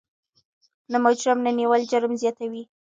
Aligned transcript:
د 0.91 0.93
مجرم 1.05 1.39
نه 1.45 1.51
نیول 1.59 1.81
جرم 1.91 2.13
زیاتوي. 2.21 2.63